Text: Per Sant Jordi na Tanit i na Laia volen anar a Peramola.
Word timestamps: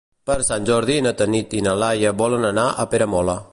Per 0.27 0.35
Sant 0.45 0.63
Jordi 0.69 0.95
na 1.07 1.11
Tanit 1.19 1.53
i 1.59 1.63
na 1.67 1.75
Laia 1.85 2.17
volen 2.25 2.51
anar 2.53 2.67
a 2.85 2.91
Peramola. 2.95 3.41